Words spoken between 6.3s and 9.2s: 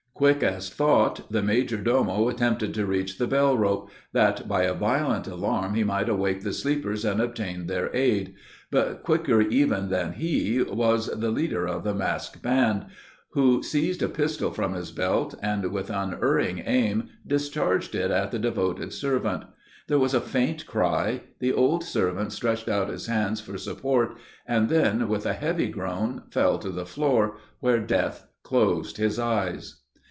the sleepers and obtain their aid, but